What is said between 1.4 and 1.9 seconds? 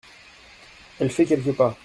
pas.